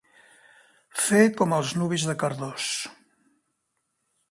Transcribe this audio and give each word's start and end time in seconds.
Fer 1.07 1.19
com 1.41 1.53
els 1.59 1.75
nuvis 1.81 2.07
de 2.11 2.17
Cardós. 2.25 2.73